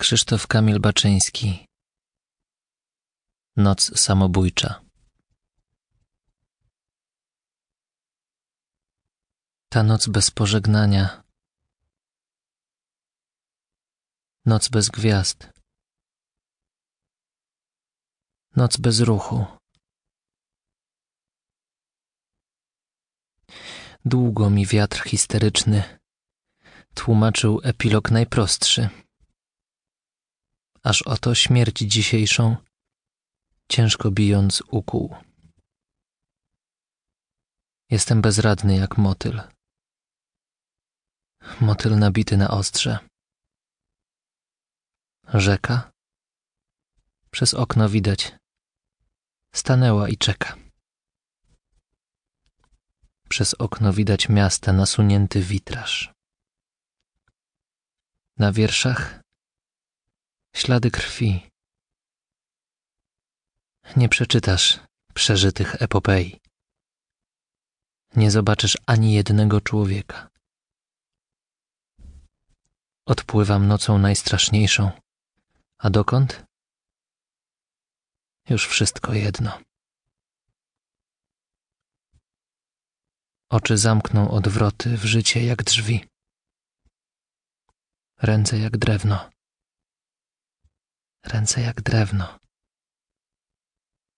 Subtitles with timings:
[0.00, 1.66] Krzysztof Kamil Baczyński.
[3.56, 4.80] Noc samobójcza.
[9.68, 11.22] Ta noc bez pożegnania.
[14.46, 15.48] Noc bez gwiazd.
[18.56, 19.46] Noc bez ruchu.
[24.04, 25.98] Długo mi wiatr histeryczny
[26.94, 28.88] tłumaczył epilog najprostszy
[30.82, 32.56] aż oto śmierć dzisiejszą,
[33.68, 35.16] ciężko bijąc ukuł.
[37.90, 39.42] Jestem bezradny jak motyl.
[41.60, 42.98] Motyl nabity na ostrze.
[45.34, 45.90] Rzeka?
[47.30, 48.32] Przez okno widać.
[49.54, 50.56] Stanęła i czeka.
[53.28, 56.12] Przez okno widać miasta nasunięty witraż.
[58.38, 59.20] Na wierszach
[60.54, 61.50] ślady krwi.
[63.96, 64.80] Nie przeczytasz
[65.14, 66.40] przeżytych epopei.
[68.16, 70.30] Nie zobaczysz ani jednego człowieka.
[73.06, 74.90] Odpływam nocą najstraszniejszą.
[75.78, 76.44] A dokąd?
[78.48, 79.60] Już wszystko jedno.
[83.50, 86.04] Oczy zamkną odwroty w życie jak drzwi.
[88.22, 89.30] Ręce jak drewno.
[91.24, 92.38] Ręce jak drewno.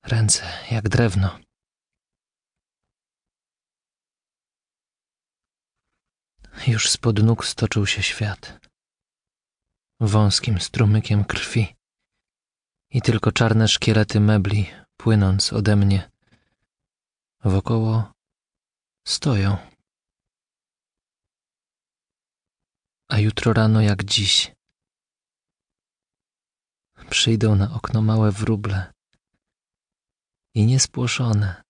[0.04, 1.40] Ręce jak drewno.
[6.66, 8.58] Już spod nóg stoczył się świat.
[10.00, 11.74] Wąskim strumykiem krwi.
[12.90, 16.10] I tylko czarne szkielety mebli, płynąc ode mnie,
[17.44, 18.12] wokoło
[19.08, 19.56] stoją.
[23.08, 24.52] A jutro rano jak dziś
[27.10, 28.92] przyjdą na okno małe wróble
[30.54, 31.62] i niespłoszone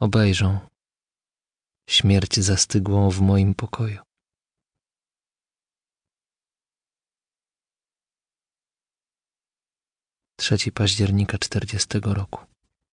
[0.00, 0.68] obejrzą
[1.88, 4.02] śmierć zastygłą w moim pokoju.
[10.36, 12.53] Trzeci października czterdziestego roku.